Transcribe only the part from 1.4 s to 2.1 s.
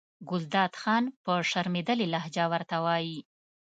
شرمېدلې